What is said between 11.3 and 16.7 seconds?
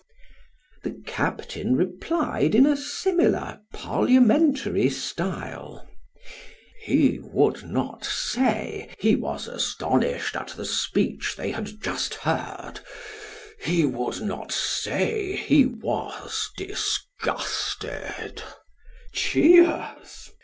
they had just heard; he would not say, he was